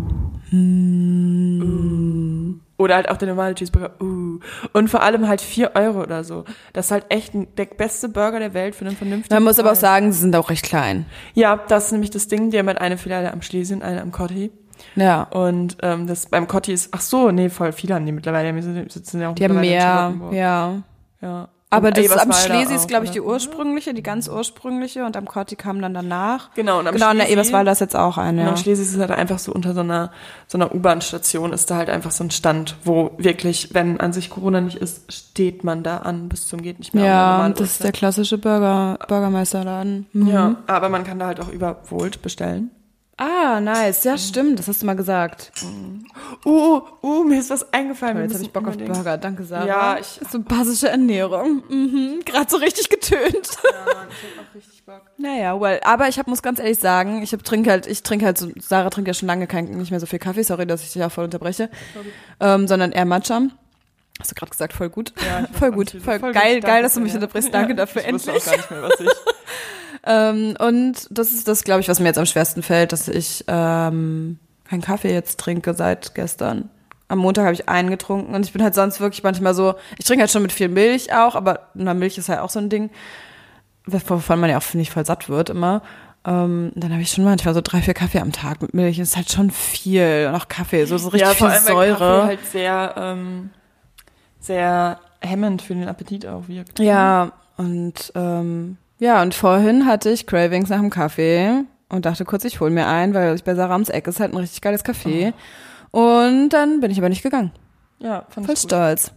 [1.62, 2.54] Uh.
[2.78, 3.92] Oder halt auch der normale Cheeseburger.
[4.02, 4.38] Uh.
[4.74, 6.44] Und vor allem halt 4 Euro oder so.
[6.74, 9.68] Das ist halt echt der beste Burger der Welt für einen vernünftigen man muss aber
[9.68, 9.80] auch Preis.
[9.80, 11.06] sagen, sie sind auch recht klein.
[11.34, 12.50] Ja, das ist nämlich das Ding.
[12.50, 14.50] Die haben halt eine Filiale am Schlesien, eine am Cotti.
[14.94, 15.22] Ja.
[15.22, 18.54] Und ähm, das beim Cotti ist, ach so, nee, voll viele haben die mittlerweile.
[18.54, 20.82] Wir sind- sitzen ja auch Die haben mehr, ja.
[21.22, 21.48] ja.
[21.68, 25.56] Aber das am Schlesi ist, glaube ich, die ursprüngliche, die ganz ursprüngliche und am Corti
[25.56, 26.50] kam dann danach.
[26.54, 28.40] Genau, und am genau, und der Schlesi- Eberswalder ist jetzt auch eine.
[28.42, 28.52] Und Ja.
[28.52, 30.12] am Schlesi ist halt einfach so unter so einer,
[30.46, 34.30] so einer U-Bahn-Station ist da halt einfach so ein Stand, wo wirklich, wenn an sich
[34.30, 37.04] Corona nicht ist, steht man da an bis zum geht nicht mehr.
[37.04, 40.06] Ja, das ist der klassische Burger, Burgermeisterladen.
[40.12, 40.28] Mhm.
[40.28, 42.70] Ja, aber man kann da halt auch über Volt bestellen.
[43.18, 44.04] Ah, nice.
[44.04, 44.58] Ja, stimmt.
[44.58, 45.50] Das hast du mal gesagt.
[46.44, 48.18] Uh, uh, mir ist was eingefallen.
[48.18, 49.16] Wir Jetzt habe ich Bock auf Burger.
[49.16, 49.66] Danke, Sarah.
[49.66, 51.62] Ja, ich- So basische Ernährung.
[51.68, 52.20] Mhm.
[52.26, 53.16] Gerade so richtig getönt.
[53.24, 55.00] Ja, ich hab auch richtig Bock.
[55.16, 58.26] Naja, well, aber ich hab, muss ganz ehrlich sagen, ich hab, trinke halt, ich trinke
[58.26, 60.82] halt so, Sarah trinkt ja schon lange kein, nicht mehr so viel Kaffee, sorry, dass
[60.82, 61.70] ich dich auch voll unterbreche,
[62.40, 63.42] ähm, sondern eher Matcha.
[64.20, 65.12] Hast du gerade gesagt, voll gut.
[65.26, 67.52] Ja, voll gut, voll, viel- geil, geil, dass du mich unterbrichst.
[67.52, 68.46] Danke Ja, dafür, ich wusste endlich.
[68.46, 69.08] auch gar nicht mehr, was ich.
[70.06, 73.44] Ähm, und das ist das, glaube ich, was mir jetzt am schwersten fällt, dass ich
[73.48, 76.70] ähm, keinen Kaffee jetzt trinke seit gestern.
[77.08, 80.04] Am Montag habe ich einen getrunken und ich bin halt sonst wirklich manchmal so, ich
[80.04, 82.68] trinke halt schon mit viel Milch auch, aber na, Milch ist halt auch so ein
[82.68, 82.90] Ding,
[83.84, 85.82] wovon man ja auch, finde ich, voll satt wird immer.
[86.24, 88.98] Ähm, dann habe ich schon manchmal so drei, vier Kaffee am Tag mit Milch.
[88.98, 90.26] Das ist halt schon viel.
[90.28, 91.98] Und auch Kaffee, so, so richtig ja, vor viel allem, weil Säure.
[91.98, 93.50] Kaffee halt sehr, ähm,
[94.40, 96.80] sehr hemmend für den Appetit auch wirkt.
[96.80, 102.44] Ja, und ähm, ja, und vorhin hatte ich Cravings nach dem Kaffee und dachte kurz,
[102.44, 104.84] ich hol mir einen, weil ich bei Sarah ums Eck ist halt ein richtig geiles
[104.84, 105.32] Café.
[105.90, 107.52] Und dann bin ich aber nicht gegangen.
[107.98, 109.12] Ja, fand Voll ich stolz.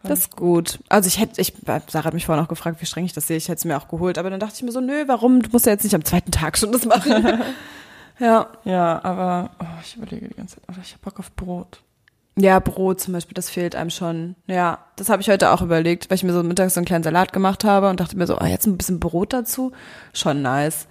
[0.00, 0.80] Fand Das ist gut.
[0.88, 1.54] Also ich hätte, ich,
[1.88, 3.36] Sarah hat mich vorhin auch gefragt, wie streng ich das sehe.
[3.36, 5.42] Ich hätte es mir auch geholt, aber dann dachte ich mir so, nö, warum?
[5.42, 7.40] Du musst ja jetzt nicht am zweiten Tag schon das machen.
[8.18, 8.48] ja.
[8.64, 11.82] Ja, aber oh, ich überlege die ganze Zeit, oh, ich hab Bock auf Brot.
[12.36, 14.34] Ja, Brot zum Beispiel, das fehlt einem schon.
[14.48, 17.04] Ja, das habe ich heute auch überlegt, weil ich mir so mittags so einen kleinen
[17.04, 19.70] Salat gemacht habe und dachte mir so, oh, jetzt ein bisschen Brot dazu.
[20.12, 20.88] Schon nice.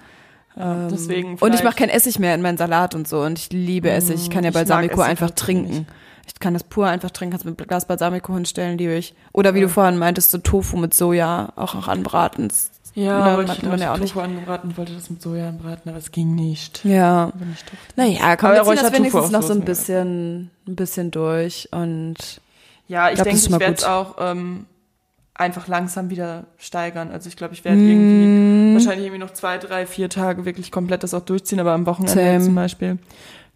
[0.56, 3.52] Ja, deswegen Und ich mache kein Essig mehr in meinen Salat und so und ich
[3.52, 4.22] liebe Essig.
[4.22, 5.70] Ich kann ja Balsamico einfach trinken.
[5.70, 5.86] nicht.
[6.28, 9.14] Ich kann das pur einfach trinken, kannst mit Glas Balsamico hinstellen, liebe ich.
[9.34, 12.48] Oder wie du vorhin meintest, so Tofu mit Soja auch, auch anbraten.
[12.48, 14.14] Das- Ja, Oder aber ich man ja auch nicht.
[14.14, 16.86] Tofu angebraten und wollte das mit Soja anbraten, aber es ging nicht.
[16.86, 17.32] Ja.
[17.96, 22.16] Naja, komm, Aber wir ziehen das wenigstens noch so ein bisschen, ein bisschen durch und
[22.88, 24.66] Ja, ich glaub, denke, ich werde es auch ähm,
[25.34, 27.12] einfach langsam wieder steigern.
[27.12, 31.04] Also ich glaube, ich werde irgendwie wahrscheinlich irgendwie noch zwei, drei, vier Tage wirklich komplett
[31.04, 32.42] das auch durchziehen, aber am Wochenende Same.
[32.44, 33.00] zum Beispiel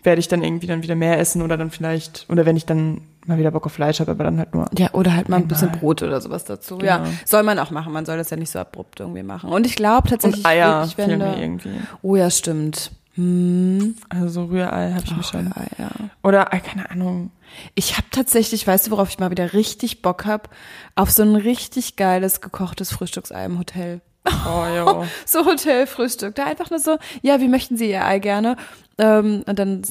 [0.04, 3.02] werde ich dann irgendwie dann wieder mehr essen oder dann vielleicht, oder wenn ich dann
[3.28, 4.66] mal wieder Bock auf Fleisch habe, aber dann halt nur.
[4.78, 5.72] Ja, oder halt mal ein bisschen.
[5.72, 6.78] Brot oder sowas dazu.
[6.78, 6.88] Genau.
[6.92, 7.94] Ja, soll man auch machen.
[7.94, 9.50] Man soll das ja nicht so abrupt irgendwie machen.
[9.50, 11.72] Und ich glaube tatsächlich, Und Eier da- mir irgendwie.
[12.02, 12.92] Oh ja, stimmt.
[13.16, 13.96] Hm.
[14.10, 15.46] Also so Rührei habe ich mir schon.
[15.56, 15.90] Ja, ja.
[16.24, 17.32] Oder, äh, keine Ahnung.
[17.74, 20.50] Ich habe tatsächlich, weißt du, worauf ich mal wieder richtig Bock hab?
[20.96, 24.02] Auf so ein richtig geiles gekochtes Frühstücksei im Hotel.
[24.48, 25.06] Oh, jo.
[25.26, 26.36] So Hotelfrühstück.
[26.36, 28.56] Da einfach nur so, ja, wie möchten Sie Ihr Ei gerne?
[29.00, 29.84] Ähm, und dann,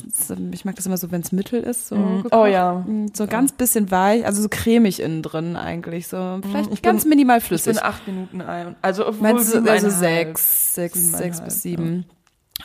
[0.52, 1.88] ich mag das immer so, wenn es mittel ist.
[1.88, 2.22] So Mhm.
[2.24, 2.34] gekocht.
[2.34, 2.84] Oh ja.
[2.86, 6.08] Mm, So ganz bisschen weich, also so cremig innen drin eigentlich.
[6.08, 7.74] So vielleicht ich ganz bin- minimal Ich flüssig.
[7.76, 8.74] bin acht Minuten Ei.
[8.82, 11.60] Also, Meinst du, also sechs, sechs, sechs bis ja.
[11.60, 12.04] sieben.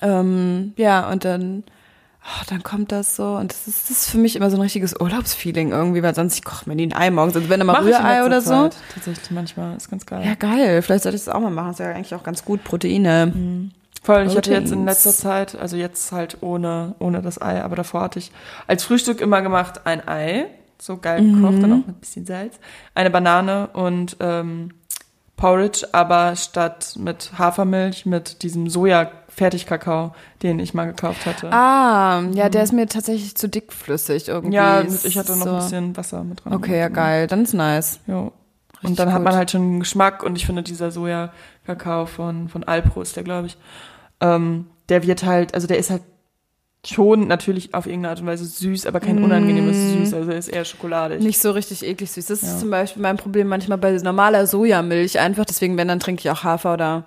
[0.01, 1.63] Ähm, ja, und dann,
[2.23, 3.35] oh, dann kommt das so.
[3.35, 6.35] Und das ist, das ist für mich immer so ein richtiges Urlaubsfeeling irgendwie, weil sonst
[6.35, 7.35] ich koche mir nie ein Ei morgens.
[7.35, 8.69] Also wenn da mal Rührei letzter oder so.
[8.69, 9.77] Zeit Tatsächlich manchmal.
[9.77, 10.25] Ist ganz geil.
[10.25, 10.81] Ja, geil.
[10.81, 11.69] Vielleicht sollte ich das auch mal machen.
[11.69, 12.63] Das ist ja eigentlich auch ganz gut.
[12.63, 13.71] Proteine.
[14.03, 17.75] Voll, ich hatte jetzt in letzter Zeit, also jetzt halt ohne, ohne das Ei, aber
[17.75, 18.31] davor hatte ich
[18.65, 20.47] als Frühstück immer gemacht ein Ei,
[20.79, 22.59] so geil gekocht, dann auch mit ein bisschen Salz,
[22.95, 24.71] eine Banane und ähm,
[25.37, 28.69] Porridge, aber statt mit Hafermilch mit diesem
[29.35, 30.13] Soja-Fertigkakao,
[30.43, 31.51] den ich mal gekauft hatte.
[31.51, 34.55] Ah, ja, der ist mir tatsächlich zu dickflüssig irgendwie.
[34.55, 36.53] ja, ich hatte noch ein bisschen Wasser mit dran.
[36.53, 37.27] Okay, ja, geil.
[37.27, 37.99] Dann ist nice.
[38.07, 38.23] Ja.
[38.73, 39.37] Richtig Und dann hat man gut.
[39.37, 43.47] halt schon einen Geschmack und ich finde dieser Soja-Kakao von, von Alpro ist der, glaube
[43.47, 43.57] ich,
[44.21, 46.01] ähm, der wird halt, also der ist halt
[46.83, 50.47] schon natürlich auf irgendeine Art und Weise süß, aber kein unangenehmes Süß, also er ist
[50.47, 51.19] eher schokoladig.
[51.21, 51.23] Mm.
[51.25, 52.25] Nicht so richtig eklig süß.
[52.25, 52.47] Das Ja.
[52.47, 55.45] ist zum Beispiel mein Problem manchmal bei normaler Sojamilch einfach.
[55.45, 57.05] Deswegen, wenn, dann trinke ich auch Hafer oder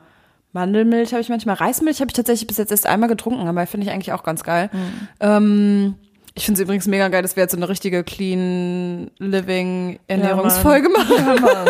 [0.54, 1.56] Mandelmilch habe ich manchmal.
[1.56, 4.42] Reismilch habe ich tatsächlich bis jetzt erst einmal getrunken, aber finde ich eigentlich auch ganz
[4.44, 4.70] geil.
[4.72, 5.08] Mhm.
[5.20, 5.94] Ähm,
[6.36, 10.88] ich finde es übrigens mega geil, dass wir jetzt so eine richtige Clean Living Ernährungsfolge
[10.88, 11.14] machen.
[11.44, 11.64] Ja.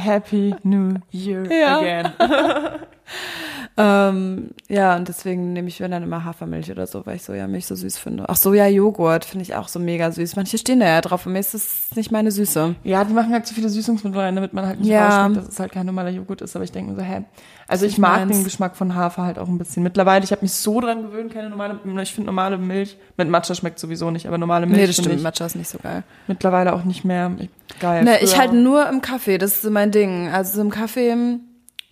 [0.02, 1.78] Happy New Year Ja.
[1.78, 2.12] again.
[3.80, 7.64] Ähm, ja, und deswegen nehme ich wenn dann immer Hafermilch oder so, weil ich Sojamilch
[7.66, 8.28] so süß finde.
[8.28, 10.34] Auch Sojajoghurt finde ich auch so mega süß.
[10.34, 12.74] Manche stehen da ja drauf, und mir ist das nicht meine Süße.
[12.82, 15.06] Ja, die machen halt so viele Süßungsmittel rein, damit man halt nicht Ja.
[15.26, 16.56] rausschmeckt, dass es halt kein normaler Joghurt ist.
[16.56, 17.22] Aber ich denke mir so, hä?
[17.68, 18.36] Also ich Ich mag mein's.
[18.38, 19.84] den Geschmack von Hafer halt auch ein bisschen.
[19.84, 23.54] Mittlerweile, ich habe mich so dran gewöhnt, keine normale, ich finde normale Milch, mit Matcha
[23.54, 25.14] schmeckt sowieso nicht, aber normale Milch Nee, das stimmt.
[25.14, 26.02] ich Matcha ist nicht so geil.
[26.26, 27.30] mittlerweile auch nicht mehr
[27.78, 28.02] geil.
[28.02, 30.28] Ne, ich halt nur im Kaffee, das ist so mein Ding.
[30.32, 31.14] Also so im Kaffee,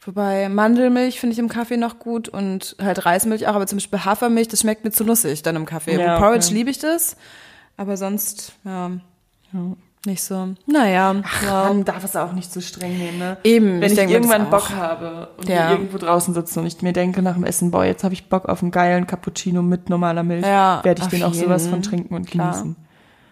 [0.06, 4.04] wobei Mandelmilch finde ich im Kaffee noch gut und halt Reismilch auch, aber zum Beispiel
[4.04, 5.98] Hafermilch, das schmeckt mir zu nussig dann im Kaffee.
[5.98, 6.54] Ja, Im Porridge okay.
[6.54, 7.16] liebe ich das,
[7.76, 8.90] aber sonst, ja,
[9.52, 9.60] Ja.
[10.06, 10.54] nicht so.
[10.66, 11.14] Naja,
[11.44, 11.64] ja.
[11.68, 13.36] Man darf es auch nicht so streng nehmen, ne?
[13.44, 14.50] Eben, Wenn ich, das irgendwann.
[14.50, 15.70] Bock habe und Ja.
[15.72, 18.48] irgendwo draußen sitzen und ich mir denke nach dem Essen, boah, jetzt habe ich Bock
[18.48, 22.14] auf einen geilen Cappuccino mit normaler Milch, Ja, werde ich den auch sowas von trinken
[22.14, 22.52] und Klar.
[22.52, 22.76] genießen.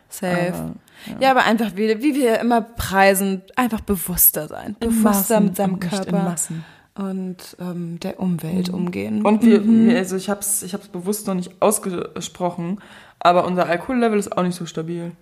[0.09, 0.53] Safe.
[0.55, 0.73] Aber,
[1.21, 1.31] ja.
[1.31, 4.77] aber einfach wie, wie wir immer preisen, einfach bewusster sein.
[4.81, 6.65] in Bewusster Maßen mit seinem Körper Massen.
[6.95, 9.25] und ähm, der Umwelt umgehen.
[9.25, 9.89] Und wir, Mhm.
[9.89, 12.81] wir- also ich habe es ich hab's bewusst noch nicht ausgesprochen,
[13.19, 15.13] aber unser Alkohollevel ist auch nicht so stabil.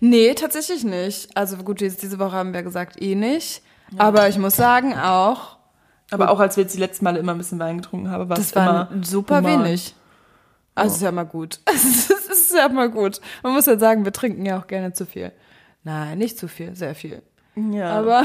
[0.00, 1.36] Nee, tatsächlich nicht.
[1.36, 3.62] Also gut, jetzt diese Woche haben wir gesagt, eh nicht.
[3.96, 5.56] Aber ich muss sagen auch,
[6.10, 8.38] Aber auch als wir jetzt die letzten Male immer ein bisschen Wein getrunken haben, war
[8.38, 9.64] es das war immer super human.
[9.64, 9.94] wenig.
[10.74, 11.60] Also ist ja mal gut.
[12.50, 13.20] Ist ja mal gut.
[13.42, 15.32] Man muss ja sagen, wir trinken ja auch gerne zu viel.
[15.84, 17.22] Nein, nicht zu viel, sehr viel.
[17.72, 17.90] Ja.
[17.90, 18.22] Aber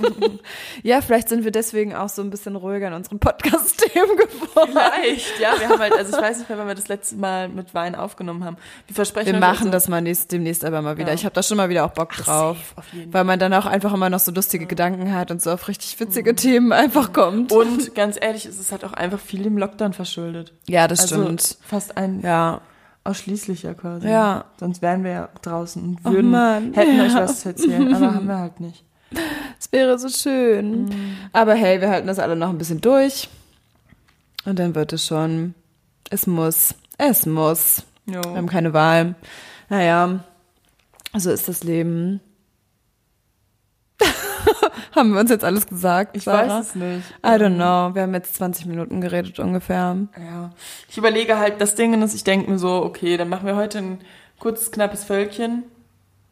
[0.82, 4.70] ja, vielleicht sind wir deswegen auch so ein bisschen ruhiger in unseren Podcast-Themen geworden.
[4.72, 5.54] Vielleicht, ja.
[5.58, 7.94] Wir haben halt, also ich weiß nicht mehr, wann wir das letzte Mal mit Wein
[7.94, 8.56] aufgenommen haben.
[8.88, 11.08] Wir versprechen Wir machen also- das mal nächst, demnächst aber mal wieder.
[11.10, 11.14] Ja.
[11.14, 12.56] Ich habe da schon mal wieder auch Bock drauf.
[12.58, 15.40] safe, auf jeden weil man dann auch einfach immer noch so lustige Gedanken hat und
[15.40, 17.52] so auf richtig witzige Themen einfach kommt.
[17.52, 20.52] Und ganz ehrlich, es ist halt auch einfach viel dem Lockdown verschuldet.
[20.68, 21.58] ja, das Also stimmt.
[21.64, 22.60] fast ein Ja.
[23.06, 24.08] Ausschließlicher quasi.
[24.08, 24.44] Ja.
[24.58, 26.72] Sonst wären wir ja draußen und Oh würden, Mann.
[26.74, 27.04] hätten Ja.
[27.04, 28.84] euch was zu erzählen, aber haben wir halt nicht.
[29.58, 30.90] Es wäre so schön.
[31.32, 33.28] Aber hey, wir halten das alle noch ein bisschen durch.
[34.44, 35.54] Und dann wird es schon.
[36.10, 36.74] Es muss.
[36.98, 37.82] Es muss.
[38.06, 38.20] Jo.
[38.22, 39.14] Wir haben keine Wahl.
[39.68, 40.20] Naja,
[41.16, 42.20] so ist das Leben.
[44.94, 46.16] Haben wir uns jetzt alles gesagt?
[46.16, 46.58] Ich Sarah?
[46.58, 47.04] weiß es nicht.
[47.24, 47.94] I don't know.
[47.94, 49.96] Wir haben jetzt 20 Minuten geredet ungefähr.
[50.16, 50.50] Ja.
[50.88, 53.78] Ich überlege halt, das Ding ist, ich denke mir so, okay, dann machen wir heute
[53.78, 53.98] ein
[54.38, 55.64] kurzes, knappes Völkchen.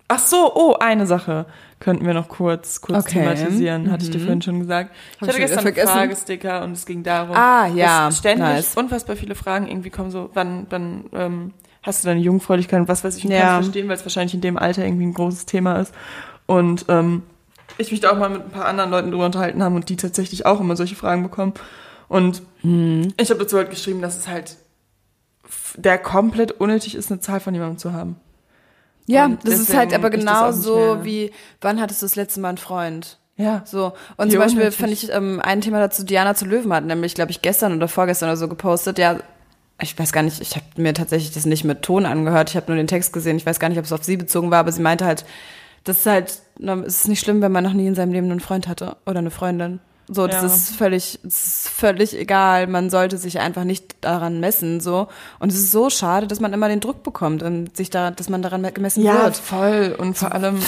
[0.08, 1.46] Ach so, oh, eine Sache
[1.80, 3.20] könnten wir noch kurz, kurz Okay.
[3.20, 4.90] thematisieren, hatte ich dir vorhin schon gesagt.
[4.94, 5.88] Ich Hab hatte ich gestern einen.
[5.88, 8.76] Fragesticker und es ging darum, Ah, ja, dass ständig nice.
[8.76, 11.52] unfassbar viele Fragen irgendwie kommen, so, wann, wann ähm,
[11.82, 13.38] hast du deine Jungfräulichkeit und was weiß ich, und Ja.
[13.40, 15.94] kann es verstehen, weil es wahrscheinlich in dem Alter irgendwie ein großes Thema ist.
[16.46, 17.22] Und ähm,
[17.78, 19.96] ich mich da auch mal mit ein paar anderen Leuten drüber unterhalten haben und die
[19.96, 21.54] tatsächlich auch immer solche Fragen bekommen.
[22.08, 23.12] Und Mhm.
[23.16, 24.56] ich habe dazu halt geschrieben, dass es halt
[25.76, 28.16] der komplett unnötig ist, eine Zahl von jemandem zu haben.
[29.06, 32.50] Ja, Und das ist halt aber genauso mehr- wie, wann hattest du das letzte Mal
[32.50, 33.18] einen Freund?
[33.36, 33.62] Ja.
[33.66, 33.92] So.
[34.16, 34.78] Und zum Beispiel unnötig.
[34.78, 37.88] fand ich ähm, ein Thema dazu, Diana zu Löwen hat, nämlich, glaube ich, gestern oder
[37.88, 38.98] vorgestern oder so gepostet.
[38.98, 39.18] Ja,
[39.80, 42.50] ich weiß gar nicht, ich habe mir tatsächlich das nicht mit Ton angehört.
[42.50, 43.36] Ich habe nur den Text gesehen.
[43.36, 45.24] Ich weiß gar nicht, ob es auf sie bezogen war, aber sie meinte halt,
[45.82, 48.40] das ist halt, es ist nicht schlimm, wenn man noch nie in seinem Leben einen
[48.40, 49.80] Freund hatte oder eine Freundin.
[50.06, 50.46] So, das Ja.
[50.46, 52.66] ist völlig, es ist völlig egal.
[52.66, 55.08] Man sollte sich einfach nicht daran messen, so.
[55.38, 58.28] Und es ist so schade, dass man immer den Druck bekommt und sich da, dass
[58.28, 59.36] man daran gemessen Ja, wird.
[59.36, 59.96] voll.
[59.98, 60.60] Und vor allem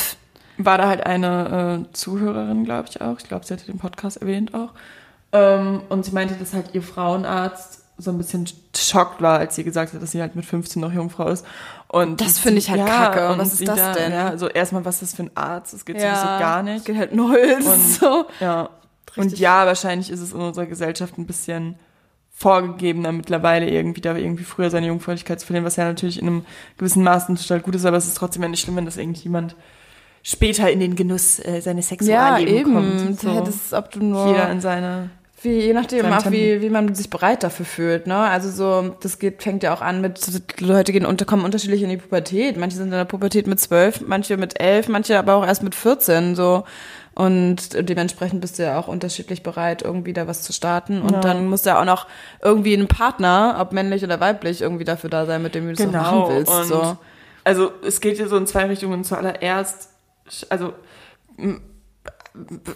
[0.57, 3.19] war da halt eine äh, Zuhörerin, glaube ich auch.
[3.19, 4.71] Ich glaube, sie hatte den Podcast erwähnt auch.
[5.33, 9.65] Ähm, und sie meinte, dass halt ihr Frauenarzt so ein bisschen schockt war, als sie
[9.65, 11.47] gesagt hat, dass sie halt mit 15 noch Jungfrau ist.
[11.89, 13.31] Und Das finde ich halt kacke.
[13.31, 14.13] und Was ist das da, denn?
[14.13, 15.73] Ja, also erstmal, was ist das für ein Arzt?
[15.73, 16.85] Das geht sowieso gar nicht.
[16.85, 17.39] Geht halt null.
[17.59, 18.27] Und- so.
[18.41, 18.69] Ja.
[19.17, 21.77] Und ja, wahrscheinlich ist es in unserer Gesellschaft ein bisschen
[22.35, 26.47] vorgegebener mittlerweile irgendwie da irgendwie früher seine Jungfräulichkeit zu verlieren, was ja natürlich in einem
[26.77, 29.57] gewissen Maß total gut ist, aber es ist trotzdem ja nicht schlimm, wenn das irgendjemand
[30.23, 32.75] später in den Genuss äh, seines Ja, Sexuallebens eben.
[32.75, 33.21] kommt.
[33.21, 33.29] So.
[33.31, 34.27] Ja, das ist, ob du nur.
[34.27, 35.09] Jeder in seine
[35.43, 38.17] Wie, je nachdem, auch wie, wie man sich bereit dafür fühlt, ne?
[38.17, 40.19] Also so, das geht, fängt ja auch an mit,
[40.61, 42.57] Leute gehen unter, kommen unterschiedlich in die Pubertät.
[42.57, 45.75] Manche sind in der Pubertät mit zwölf, manche mit elf, manche aber auch erst mit
[45.75, 46.65] 14, so.
[47.15, 51.01] Und dementsprechend bist du ja auch unterschiedlich bereit, irgendwie da was zu starten.
[51.03, 51.21] Und Ja.
[51.21, 52.07] dann muss ja auch noch
[52.43, 55.87] irgendwie ein Partner, ob männlich oder weiblich, irgendwie dafür da sein, mit dem du das
[55.87, 56.51] auch machen willst.
[56.51, 56.97] Genau, und so.
[57.45, 59.05] Also es geht hier so in zwei Richtungen.
[59.05, 59.91] Zuallererst,
[60.51, 60.73] also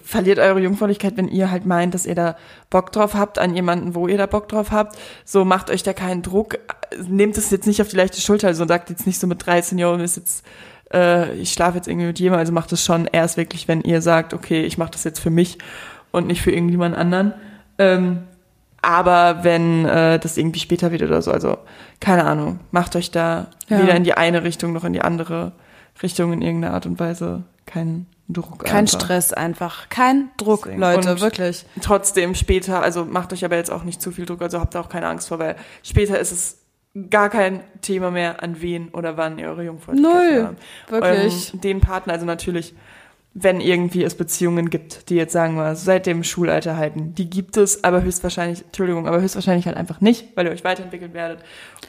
[0.05, 2.37] verliert eure Jungfräulichkeit, wenn ihr halt meint, dass ihr da
[2.71, 4.97] Bock drauf habt an jemanden, wo ihr da Bock drauf habt.
[5.25, 6.59] So macht euch da keinen Druck.
[7.09, 8.49] Nehmt es jetzt nicht auf die leichte Schulter.
[8.49, 10.45] Also sagt jetzt nicht so mit 13 Jahren ist jetzt
[10.93, 12.41] äh, ich schlafe jetzt irgendwie mit jemandem.
[12.41, 15.31] Also macht es schon erst wirklich, wenn ihr sagt, okay, ich mache das jetzt für
[15.31, 15.59] mich
[16.11, 17.33] und nicht für irgendjemand anderen.
[17.79, 18.23] Ähm,
[18.83, 21.59] aber wenn äh, das irgendwie später wird oder so, also
[22.01, 23.83] keine Ahnung, macht euch da Ja.
[23.83, 25.53] weder in die eine Richtung noch in die andere
[26.03, 28.65] Richtung in irgendeiner Art und Weise keinen Druck.
[28.65, 29.01] Kein einfach.
[29.01, 29.89] Stress einfach.
[29.89, 30.81] Kein Druck, Deswegen.
[30.81, 31.65] Leute, Und- wirklich.
[31.83, 34.89] Trotzdem später, also macht euch aber jetzt auch nicht zu viel Druck, also habt auch
[34.89, 36.59] keine Angst vor, weil später ist es
[37.11, 40.91] gar kein Thema mehr, an wen oder wann ihr eure Jungfräulichkeit Null, habt.
[40.91, 41.55] Wirklich.
[41.55, 42.75] Ähm, den Partner, also natürlich,
[43.33, 47.57] wenn irgendwie es Beziehungen gibt, die jetzt sagen wir seit dem Schulalter halten, die gibt
[47.57, 51.39] es, aber höchstwahrscheinlich, Entschuldigung, aber höchstwahrscheinlich halt einfach nicht, weil ihr euch weiterentwickelt werdet.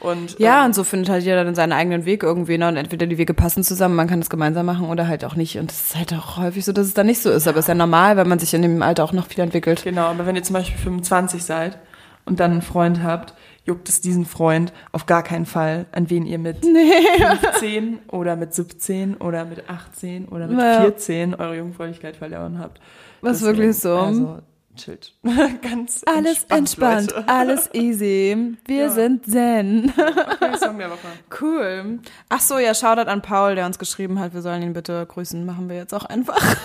[0.00, 2.68] Und Ja, ähm, und so findet halt jeder dann seinen eigenen Weg irgendwie, ne?
[2.68, 5.58] Und entweder die Wege passen zusammen, man kann das gemeinsam machen oder halt auch nicht.
[5.58, 7.48] Und es ist halt auch häufig so, dass es dann nicht so ist.
[7.48, 9.82] Aber es ist ja normal, weil man sich in dem Alter auch noch viel entwickelt.
[9.82, 11.76] Genau, aber wenn ihr zum Beispiel 25 seid
[12.24, 16.26] und dann einen Freund habt, juckt es diesen Freund auf gar keinen Fall, an wen
[16.26, 20.80] ihr mit 15 oder mit 17 oder mit 18 oder mit Ja.
[20.82, 22.80] 14 eure Jungfräulichkeit verloren habt.
[23.20, 23.96] Was Deswegen, wirklich so.
[23.96, 24.38] Also,
[24.74, 25.12] chillt.
[25.62, 27.28] Ganz Alles entspannt, Leute.
[27.28, 28.56] alles easy.
[28.66, 28.88] Wir Ja.
[28.90, 29.92] sind zen.
[29.96, 30.98] Okay, Song der Woche.
[31.40, 32.00] Cool.
[32.30, 35.44] Ach so, ja, Shoutout an Paul, der uns geschrieben hat, wir sollen ihn bitte grüßen.
[35.46, 36.38] Machen wir jetzt auch einfach.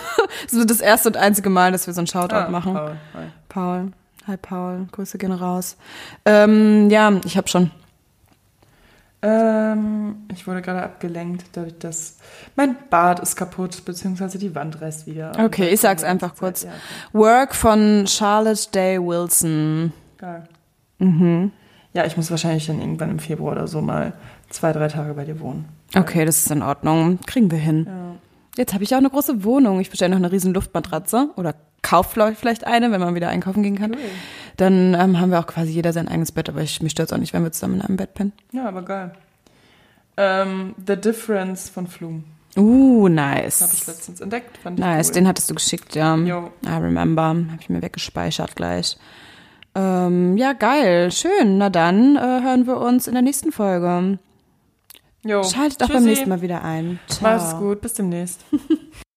[0.44, 2.72] Das wird das erste und einzige Mal, dass wir so einen Shoutout Ah, machen.
[2.74, 3.26] Paul, hi.
[3.48, 3.90] Paul.
[4.28, 5.78] Hi Paul, Grüße gehen raus.
[6.26, 7.70] Ähm, ja, ich habe schon.
[9.22, 12.18] Ähm, ich wurde gerade abgelenkt, dadurch, dass
[12.54, 15.32] mein Bad ist kaputt, beziehungsweise die Wand reißt wieder.
[15.42, 16.62] Okay, ich sag's einfach Zeit, kurz.
[16.64, 17.18] Ja, okay.
[17.18, 19.94] Work von Charlotte Day Wilson.
[20.18, 20.46] Geil.
[20.98, 21.50] Mhm.
[21.94, 24.12] Ja, ich muss wahrscheinlich dann irgendwann im Februar oder so mal
[24.50, 25.64] zwei, drei Tage bei dir wohnen.
[25.96, 27.18] Okay, das ist in Ordnung.
[27.24, 27.86] Kriegen wir hin.
[27.88, 28.14] Ja.
[28.58, 29.78] Jetzt habe ich auch eine große Wohnung.
[29.80, 33.78] Ich bestelle noch eine riesen Luftmatratze oder kauf vielleicht eine, wenn man wieder einkaufen gehen
[33.78, 33.96] kann.
[34.56, 37.18] Dann ähm, haben wir auch quasi jeder sein eigenes Bett, aber ich, mich stört auch
[37.18, 38.32] nicht, wenn wir zusammen in einem Bett pennen.
[38.52, 39.12] Ja, aber geil.
[40.16, 42.24] Ähm, The Difference von Flume.
[42.56, 43.86] Uh, Habe ich nice.
[43.86, 44.58] letztens entdeckt.
[44.58, 45.14] Fand Nice, cool.
[45.14, 46.16] den hattest du geschickt, ja.
[46.16, 46.50] Jo.
[46.66, 47.22] I remember.
[47.22, 48.96] Habe ich mir weggespeichert gleich.
[49.76, 51.12] Ähm, ja, geil.
[51.12, 51.58] Schön.
[51.58, 54.18] Na dann äh, hören wir uns in der nächsten Folge.
[55.24, 55.42] Jo.
[55.42, 56.08] Schaltet auch beim Tschüssi.
[56.08, 57.00] nächsten Mal wieder ein.
[57.08, 57.22] Ciao.
[57.22, 57.80] Mach's gut.
[57.80, 58.44] Bis demnächst.